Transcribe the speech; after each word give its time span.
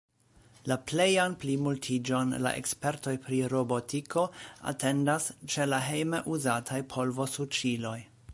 La 0.69 0.75
plejan 0.91 1.35
plimultiĝon 1.43 2.33
la 2.45 2.53
ekspertoj 2.61 3.13
pri 3.27 3.43
robotiko 3.53 4.25
atendas 4.73 5.29
ĉe 5.55 5.69
la 5.75 5.83
hejme 5.91 6.25
uzataj 6.39 6.83
polvosuĉiloj. 6.97 7.97